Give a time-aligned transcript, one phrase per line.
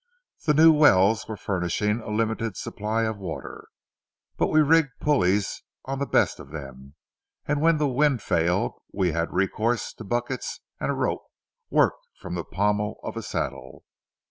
[0.47, 3.67] The new wells were furnishing a limited supply of water,
[4.35, 6.95] but we rigged pulleys on the best of them,
[7.45, 11.27] and when the wind failed we had recourse to buckets and a rope
[11.69, 13.85] worked from the pommel of a saddle.